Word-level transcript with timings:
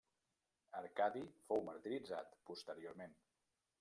Arcadi 0.79 1.21
fou 1.51 1.61
martiritzat 1.67 2.33
posteriorment. 2.51 3.15